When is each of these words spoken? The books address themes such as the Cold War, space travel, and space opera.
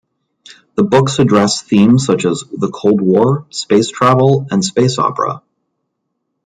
The 0.73 0.83
books 0.83 1.19
address 1.19 1.61
themes 1.61 2.05
such 2.07 2.25
as 2.25 2.43
the 2.51 2.71
Cold 2.71 3.01
War, 3.01 3.45
space 3.51 3.91
travel, 3.91 4.47
and 4.49 4.65
space 4.65 4.97
opera. 4.97 5.43